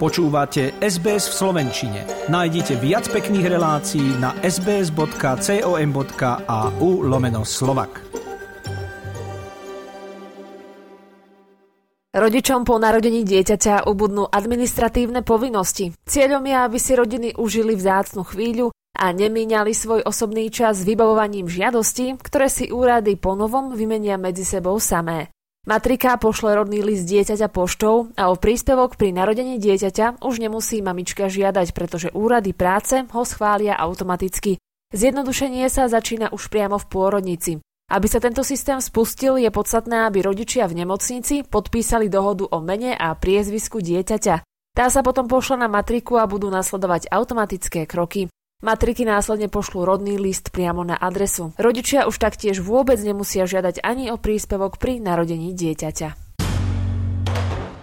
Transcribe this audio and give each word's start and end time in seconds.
Počúvate 0.00 0.80
SBS 0.80 1.28
v 1.28 1.34
Slovenčine. 1.44 2.08
Nájdite 2.32 2.80
viac 2.80 3.04
pekných 3.12 3.52
relácií 3.52 4.16
na 4.16 4.32
sbs.com.au 4.40 5.04
lomeno 7.04 7.44
slovak. 7.44 8.00
Rodičom 12.16 12.64
po 12.64 12.80
narodení 12.80 13.28
dieťaťa 13.28 13.84
ubudnú 13.84 14.24
administratívne 14.24 15.20
povinnosti. 15.20 15.92
Cieľom 16.08 16.48
je, 16.48 16.56
aby 16.56 16.78
si 16.80 16.96
rodiny 16.96 17.36
užili 17.36 17.76
vzácnu 17.76 18.24
chvíľu 18.24 18.72
a 18.96 19.12
nemíňali 19.12 19.76
svoj 19.76 20.00
osobný 20.08 20.48
čas 20.48 20.80
vybavovaním 20.80 21.44
žiadosti, 21.44 22.16
ktoré 22.24 22.48
si 22.48 22.72
úrady 22.72 23.20
ponovom 23.20 23.76
vymenia 23.76 24.16
medzi 24.16 24.48
sebou 24.48 24.80
samé. 24.80 25.28
Matrika 25.68 26.16
pošle 26.16 26.56
rodný 26.56 26.80
list 26.80 27.04
dieťaťa 27.04 27.52
poštou 27.52 28.08
a 28.16 28.32
o 28.32 28.34
príspevok 28.40 28.96
pri 28.96 29.12
narodení 29.12 29.60
dieťaťa 29.60 30.24
už 30.24 30.40
nemusí 30.40 30.80
mamička 30.80 31.28
žiadať, 31.28 31.76
pretože 31.76 32.08
úrady 32.16 32.56
práce 32.56 33.04
ho 33.04 33.22
schvália 33.28 33.76
automaticky. 33.76 34.56
Zjednodušenie 34.96 35.68
sa 35.68 35.84
začína 35.84 36.32
už 36.32 36.48
priamo 36.48 36.80
v 36.80 36.88
pôrodnici. 36.88 37.52
Aby 37.92 38.06
sa 38.08 38.24
tento 38.24 38.40
systém 38.40 38.80
spustil, 38.80 39.36
je 39.36 39.52
podstatné, 39.52 40.08
aby 40.08 40.24
rodičia 40.24 40.64
v 40.64 40.80
nemocnici 40.80 41.44
podpísali 41.44 42.08
dohodu 42.08 42.48
o 42.48 42.58
mene 42.64 42.96
a 42.96 43.12
priezvisku 43.12 43.84
dieťaťa. 43.84 44.40
Tá 44.72 44.86
sa 44.88 45.04
potom 45.04 45.28
pošle 45.28 45.60
na 45.60 45.68
matriku 45.68 46.16
a 46.16 46.24
budú 46.24 46.48
nasledovať 46.48 47.12
automatické 47.12 47.84
kroky. 47.84 48.32
Matriky 48.60 49.08
následne 49.08 49.48
pošlú 49.48 49.88
rodný 49.88 50.20
list 50.20 50.52
priamo 50.52 50.84
na 50.84 50.92
adresu. 50.92 51.56
Rodičia 51.56 52.04
už 52.04 52.20
taktiež 52.20 52.60
vôbec 52.60 53.00
nemusia 53.00 53.48
žiadať 53.48 53.80
ani 53.80 54.12
o 54.12 54.20
príspevok 54.20 54.76
pri 54.76 55.00
narodení 55.00 55.56
dieťaťa. 55.56 56.08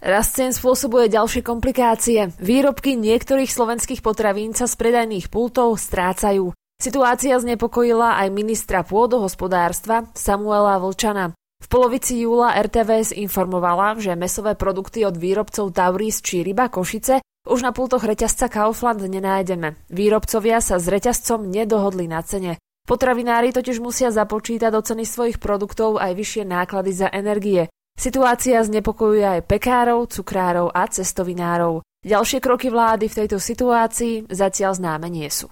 Rast 0.00 0.32
cien 0.32 0.56
spôsobuje 0.56 1.12
ďalšie 1.12 1.44
komplikácie. 1.44 2.32
Výrobky 2.40 2.96
niektorých 2.96 3.52
slovenských 3.52 4.00
potravín 4.00 4.56
sa 4.56 4.64
z 4.64 4.74
predajných 4.80 5.28
pultov 5.28 5.76
strácajú. 5.76 6.56
Situácia 6.80 7.36
znepokojila 7.36 8.24
aj 8.24 8.32
ministra 8.32 8.80
pôdohospodárstva 8.80 10.08
Samuela 10.16 10.80
Vlčana. 10.80 11.36
V 11.36 11.66
polovici 11.68 12.24
júla 12.24 12.56
RTVS 12.58 13.12
informovala, 13.20 14.00
že 14.00 14.16
mesové 14.16 14.56
produkty 14.56 15.04
od 15.04 15.20
výrobcov 15.20 15.68
Tauris 15.70 16.24
či 16.24 16.40
Ryba 16.42 16.72
Košice 16.72 17.20
už 17.52 17.60
na 17.60 17.76
pultoch 17.76 18.02
reťazca 18.02 18.48
Kaufland 18.48 19.04
nenájdeme. 19.04 19.76
Výrobcovia 19.92 20.64
sa 20.64 20.80
s 20.80 20.88
reťazcom 20.88 21.44
nedohodli 21.44 22.08
na 22.08 22.24
cene. 22.24 22.56
Potravinári 22.82 23.52
totiž 23.52 23.78
musia 23.78 24.10
započítať 24.10 24.72
do 24.72 24.80
ceny 24.82 25.04
svojich 25.06 25.38
produktov 25.38 26.00
aj 26.00 26.16
vyššie 26.18 26.42
náklady 26.48 26.92
za 26.96 27.08
energie. 27.12 27.70
Situácia 27.94 28.58
znepokojuje 28.64 29.38
aj 29.38 29.46
pekárov, 29.46 30.08
cukrárov 30.08 30.72
a 30.72 30.88
cestovinárov. 30.88 31.84
Ďalšie 32.02 32.42
kroky 32.42 32.72
vlády 32.72 33.06
v 33.06 33.16
tejto 33.22 33.38
situácii 33.38 34.26
zatiaľ 34.32 34.72
známe 34.74 35.06
nie 35.06 35.30
sú. 35.30 35.46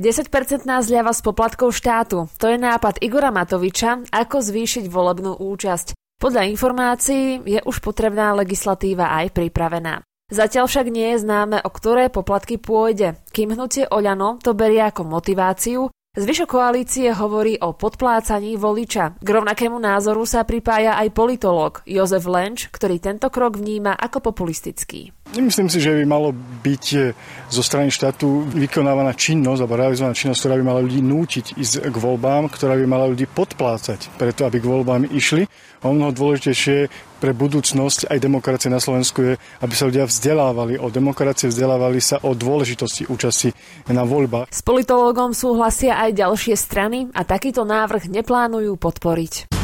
10-percentná 0.00 0.80
zľava 0.80 1.12
z 1.12 1.20
poplatkov 1.20 1.76
štátu. 1.76 2.32
To 2.40 2.46
je 2.48 2.56
nápad 2.56 3.04
Igora 3.04 3.28
Matoviča, 3.28 4.08
ako 4.08 4.40
zvýšiť 4.40 4.88
volebnú 4.88 5.36
účasť. 5.36 5.92
Podľa 6.16 6.48
informácií 6.48 7.44
je 7.44 7.60
už 7.60 7.84
potrebná 7.84 8.32
legislatíva 8.32 9.12
aj 9.20 9.36
pripravená. 9.36 10.00
Zatiaľ 10.30 10.70
však 10.70 10.86
nie 10.94 11.14
je 11.14 11.22
známe, 11.26 11.58
o 11.58 11.70
ktoré 11.70 12.06
poplatky 12.06 12.56
pôjde. 12.56 13.18
Kým 13.34 13.58
hnutie 13.58 13.90
Oľano 13.90 14.38
to 14.38 14.54
berie 14.54 14.80
ako 14.80 15.02
motiváciu, 15.02 15.90
Zvyšok 16.10 16.58
koalície 16.58 17.06
hovorí 17.14 17.54
o 17.62 17.70
podplácaní 17.70 18.58
voliča. 18.58 19.14
K 19.22 19.28
rovnakému 19.30 19.78
názoru 19.78 20.26
sa 20.26 20.42
pripája 20.42 20.98
aj 20.98 21.14
politológ 21.14 21.86
Jozef 21.86 22.26
Lenč, 22.26 22.66
ktorý 22.66 22.98
tento 22.98 23.30
krok 23.30 23.54
vníma 23.54 23.94
ako 23.94 24.18
populistický. 24.18 25.14
Nemyslím 25.30 25.70
si, 25.70 25.78
že 25.78 25.94
by 25.94 26.04
malo 26.10 26.34
byť 26.34 26.84
e, 26.98 27.14
zo 27.46 27.62
strany 27.62 27.94
štátu 27.94 28.50
vykonávaná 28.50 29.14
činnosť 29.14 29.62
alebo 29.62 29.78
realizovaná 29.78 30.10
činnosť, 30.10 30.40
ktorá 30.42 30.54
by 30.58 30.64
mala 30.66 30.82
ľudí 30.82 30.98
nútiť 31.06 31.54
ísť 31.54 31.74
k 31.86 31.96
voľbám, 32.02 32.50
ktorá 32.50 32.74
by 32.74 32.86
mala 32.90 33.06
ľudí 33.06 33.30
podplácať 33.30 34.10
preto, 34.18 34.42
aby 34.42 34.58
k 34.58 34.66
voľbám 34.66 35.06
išli. 35.06 35.46
O 35.86 35.94
mnoho 35.94 36.10
dôležitejšie 36.10 36.90
pre 37.22 37.30
budúcnosť 37.30 38.10
aj 38.10 38.18
demokracie 38.18 38.74
na 38.74 38.82
Slovensku 38.82 39.22
je, 39.22 39.32
aby 39.62 39.74
sa 39.78 39.86
ľudia 39.86 40.10
vzdelávali 40.10 40.82
o 40.82 40.90
demokracie, 40.90 41.46
vzdelávali 41.46 42.02
sa 42.02 42.18
o 42.26 42.34
dôležitosti 42.34 43.06
účasti 43.06 43.54
na 43.86 44.02
voľbách. 44.02 44.50
S 44.50 44.66
politológom 44.66 45.30
súhlasia 45.30 45.94
aj 45.94 46.26
ďalšie 46.26 46.58
strany 46.58 47.06
a 47.14 47.22
takýto 47.22 47.62
návrh 47.62 48.10
neplánujú 48.10 48.74
podporiť. 48.74 49.59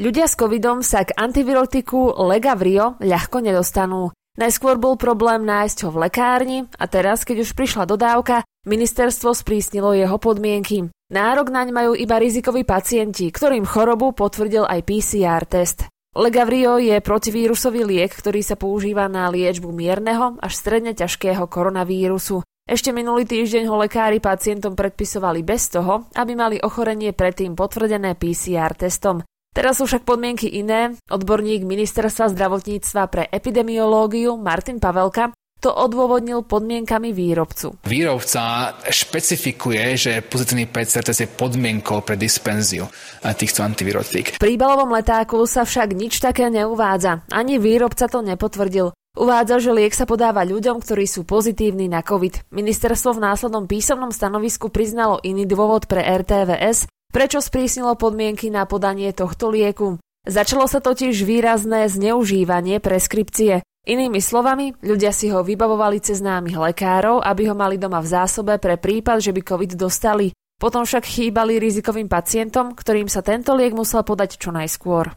Ľudia 0.00 0.24
s 0.24 0.38
covidom 0.40 0.80
sa 0.80 1.04
k 1.04 1.12
antivirotiku 1.12 2.16
Legavrio 2.24 2.96
ľahko 3.02 3.44
nedostanú. 3.44 4.08
Najskôr 4.32 4.80
bol 4.80 4.96
problém 4.96 5.44
nájsť 5.44 5.78
ho 5.84 5.90
v 5.92 6.08
lekárni 6.08 6.58
a 6.80 6.88
teraz, 6.88 7.28
keď 7.28 7.44
už 7.44 7.52
prišla 7.52 7.84
dodávka, 7.84 8.40
ministerstvo 8.64 9.36
sprísnilo 9.36 9.92
jeho 9.92 10.16
podmienky. 10.16 10.88
Nárok 11.12 11.52
naň 11.52 11.68
majú 11.76 11.92
iba 11.92 12.16
rizikoví 12.16 12.64
pacienti, 12.64 13.28
ktorým 13.28 13.68
chorobu 13.68 14.16
potvrdil 14.16 14.64
aj 14.64 14.80
PCR 14.88 15.44
test. 15.44 15.84
Legavrio 16.16 16.80
je 16.80 16.96
protivírusový 17.04 17.84
liek, 17.84 18.12
ktorý 18.12 18.40
sa 18.40 18.56
používa 18.56 19.04
na 19.12 19.28
liečbu 19.28 19.68
mierneho 19.68 20.40
až 20.40 20.56
stredne 20.56 20.96
ťažkého 20.96 21.44
koronavírusu. 21.48 22.40
Ešte 22.64 22.94
minulý 22.94 23.28
týždeň 23.28 23.68
ho 23.68 23.76
lekári 23.76 24.16
pacientom 24.20 24.72
predpisovali 24.72 25.44
bez 25.44 25.68
toho, 25.68 26.08
aby 26.16 26.32
mali 26.32 26.56
ochorenie 26.56 27.12
predtým 27.12 27.52
potvrdené 27.52 28.16
PCR 28.16 28.72
testom. 28.72 29.20
Teraz 29.52 29.78
sú 29.78 29.84
však 29.84 30.08
podmienky 30.08 30.48
iné. 30.48 30.96
Odborník 31.12 31.68
ministerstva 31.68 32.32
zdravotníctva 32.32 33.02
pre 33.12 33.28
epidemiológiu 33.28 34.40
Martin 34.40 34.80
Pavelka 34.80 35.36
to 35.62 35.70
odôvodnil 35.70 36.42
podmienkami 36.42 37.14
výrobcu. 37.14 37.78
Výrobca 37.86 38.74
špecifikuje, 38.82 39.94
že 39.94 40.12
pozitívny 40.26 40.66
PCR 40.66 41.06
test 41.06 41.22
je 41.22 41.30
podmienkou 41.30 42.02
pre 42.02 42.18
dispenziu 42.18 42.90
týchto 43.22 43.62
antivirotík. 43.62 44.40
V 44.40 44.42
príbalovom 44.42 44.90
letáku 44.90 45.38
sa 45.46 45.62
však 45.62 45.94
nič 45.94 46.18
také 46.18 46.50
neuvádza. 46.50 47.22
Ani 47.30 47.62
výrobca 47.62 48.10
to 48.10 48.26
nepotvrdil. 48.26 48.90
Uvádza, 49.12 49.60
že 49.60 49.76
liek 49.76 49.92
sa 49.92 50.08
podáva 50.08 50.42
ľuďom, 50.42 50.80
ktorí 50.80 51.04
sú 51.04 51.22
pozitívni 51.28 51.86
na 51.86 52.00
COVID. 52.00 52.48
Ministerstvo 52.50 53.20
v 53.20 53.22
následnom 53.28 53.68
písomnom 53.68 54.08
stanovisku 54.08 54.72
priznalo 54.72 55.20
iný 55.20 55.44
dôvod 55.44 55.84
pre 55.84 56.00
RTVS, 56.00 56.88
Prečo 57.12 57.44
sprísnilo 57.44 57.92
podmienky 58.00 58.48
na 58.48 58.64
podanie 58.64 59.12
tohto 59.12 59.52
lieku? 59.52 60.00
Začalo 60.24 60.64
sa 60.64 60.80
totiž 60.80 61.28
výrazné 61.28 61.84
zneužívanie 61.92 62.80
preskripcie. 62.80 63.60
Inými 63.84 64.16
slovami, 64.16 64.72
ľudia 64.80 65.12
si 65.12 65.28
ho 65.28 65.44
vybavovali 65.44 66.00
cez 66.00 66.24
známych 66.24 66.56
lekárov, 66.56 67.20
aby 67.20 67.52
ho 67.52 67.54
mali 67.58 67.76
doma 67.76 68.00
v 68.00 68.08
zásobe 68.16 68.56
pre 68.56 68.80
prípad, 68.80 69.28
že 69.28 69.36
by 69.36 69.44
COVID 69.44 69.76
dostali. 69.76 70.32
Potom 70.56 70.88
však 70.88 71.04
chýbali 71.04 71.60
rizikovým 71.60 72.08
pacientom, 72.08 72.72
ktorým 72.72 73.12
sa 73.12 73.20
tento 73.20 73.52
liek 73.52 73.76
musel 73.76 74.00
podať 74.08 74.40
čo 74.40 74.48
najskôr. 74.48 75.12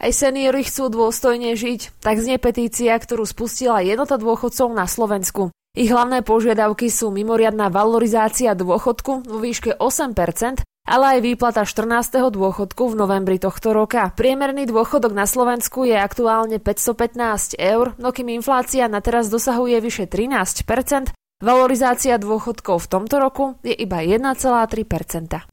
Aj 0.00 0.12
seniori 0.16 0.64
chcú 0.64 0.88
dôstojne 0.88 1.52
žiť, 1.60 2.00
tak 2.00 2.16
znie 2.16 2.40
petícia, 2.40 2.96
ktorú 2.96 3.28
spustila 3.28 3.84
jednota 3.84 4.16
dôchodcov 4.16 4.72
na 4.72 4.88
Slovensku. 4.88 5.52
Ich 5.72 5.88
hlavné 5.88 6.20
požiadavky 6.20 6.92
sú 6.92 7.08
mimoriadná 7.08 7.72
valorizácia 7.72 8.52
dôchodku 8.52 9.24
vo 9.24 9.38
výške 9.40 9.80
8%, 9.80 10.60
ale 10.84 11.04
aj 11.16 11.18
výplata 11.24 11.64
14. 11.64 12.28
dôchodku 12.28 12.92
v 12.92 12.94
novembri 13.00 13.40
tohto 13.40 13.72
roka. 13.72 14.12
Priemerný 14.12 14.68
dôchodok 14.68 15.16
na 15.16 15.24
Slovensku 15.24 15.88
je 15.88 15.96
aktuálne 15.96 16.60
515 16.60 17.56
eur, 17.56 17.96
no 17.96 18.12
kým 18.12 18.36
inflácia 18.36 18.84
na 18.84 19.00
teraz 19.00 19.32
dosahuje 19.32 19.80
vyše 19.80 20.04
13%, 20.12 21.16
valorizácia 21.40 22.20
dôchodkov 22.20 22.84
v 22.84 22.88
tomto 22.92 23.16
roku 23.16 23.56
je 23.64 23.72
iba 23.72 24.04
1,3%. 24.04 25.48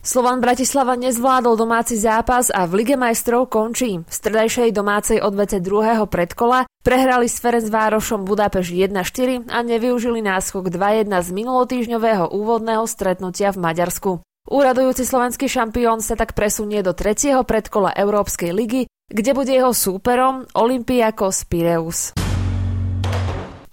Slovan 0.00 0.40
Bratislava 0.40 0.96
nezvládol 0.96 1.60
domáci 1.60 2.00
zápas 2.00 2.48
a 2.48 2.64
v 2.64 2.80
Lige 2.80 2.96
majstrov 2.96 3.44
končí. 3.52 4.00
V 4.00 4.08
stredajšej 4.08 4.72
domácej 4.72 5.20
odvete 5.20 5.60
druhého 5.60 6.08
predkola 6.08 6.64
prehrali 6.84 7.26
s 7.26 7.40
Ferencvárošom 7.40 8.28
Budapeš 8.28 8.76
1-4 8.76 9.48
a 9.48 9.64
nevyužili 9.64 10.20
náskok 10.20 10.68
2-1 10.68 11.08
z 11.08 11.28
minulotýžňového 11.32 12.28
úvodného 12.30 12.84
stretnutia 12.84 13.50
v 13.56 13.58
Maďarsku. 13.64 14.10
Úradujúci 14.44 15.08
slovenský 15.08 15.48
šampión 15.48 16.04
sa 16.04 16.20
tak 16.20 16.36
presunie 16.36 16.84
do 16.84 16.92
tretieho 16.92 17.40
predkola 17.48 17.96
Európskej 17.96 18.52
ligy, 18.52 18.84
kde 19.08 19.32
bude 19.32 19.48
jeho 19.48 19.72
súperom 19.72 20.44
Olympiakos 20.52 21.48
Pireus. 21.48 22.12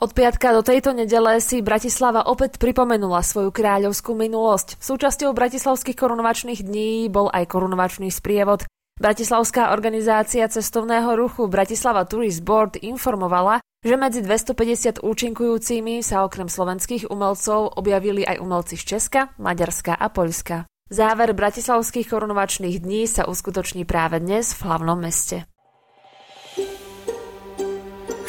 Od 0.01 0.17
piatka 0.17 0.49
do 0.49 0.65
tejto 0.65 0.97
nedele 0.97 1.37
si 1.43 1.61
Bratislava 1.61 2.25
opäť 2.25 2.57
pripomenula 2.57 3.21
svoju 3.21 3.53
kráľovskú 3.53 4.17
minulosť. 4.17 4.81
Súčasťou 4.81 5.29
bratislavských 5.29 5.93
korunovačných 5.93 6.65
dní 6.65 7.05
bol 7.11 7.29
aj 7.29 7.45
korunovačný 7.51 8.09
sprievod. 8.09 8.65
Bratislavská 8.99 9.71
organizácia 9.71 10.43
cestovného 10.49 11.15
ruchu 11.15 11.47
Bratislava 11.47 12.03
Tourist 12.03 12.43
Board 12.43 12.75
informovala, 12.81 13.63
že 13.81 13.95
medzi 13.95 14.19
250 14.19 14.99
účinkujúcimi 15.01 16.03
sa 16.03 16.27
okrem 16.27 16.51
slovenských 16.51 17.07
umelcov 17.07 17.79
objavili 17.79 18.27
aj 18.27 18.43
umelci 18.43 18.75
z 18.75 18.97
Česka, 18.97 19.31
Maďarska 19.39 19.95
a 19.95 20.07
Poľska. 20.11 20.69
Záver 20.91 21.31
bratislavských 21.31 22.11
korunovačných 22.11 22.83
dní 22.83 23.07
sa 23.07 23.23
uskutoční 23.23 23.87
práve 23.87 24.19
dnes 24.19 24.51
v 24.51 24.67
hlavnom 24.67 24.99
meste. 24.99 25.47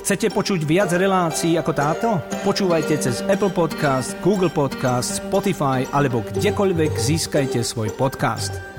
Chcete 0.02 0.34
počuť 0.34 0.66
viac 0.66 0.90
relácií 0.94 1.54
ako 1.54 1.72
táto? 1.74 2.08
Počúvajte 2.42 2.98
cez 2.98 3.22
Apple 3.30 3.54
Podcast, 3.54 4.18
Google 4.18 4.50
Podcast, 4.50 5.22
Spotify 5.22 5.86
alebo 5.94 6.26
kdekoľvek 6.26 6.90
získajte 6.98 7.62
svoj 7.62 7.94
podcast. 7.94 8.71